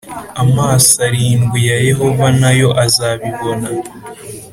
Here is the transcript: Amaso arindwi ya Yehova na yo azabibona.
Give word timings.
Amaso 0.43 0.93
arindwi 1.07 1.59
ya 1.69 1.77
Yehova 1.87 2.27
na 2.41 2.51
yo 2.59 2.69
azabibona. 2.85 3.67